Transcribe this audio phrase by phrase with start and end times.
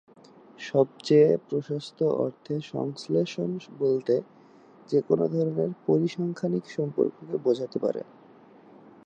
[0.59, 3.31] সবচেয়ে প্রশস্ত অর্থে "সংশ্লেষ"
[3.79, 4.15] বলতে
[4.89, 8.01] যেকোনও ধরনের পরিসংখ্যানিক সম্পর্ককে বোঝাতে পারে।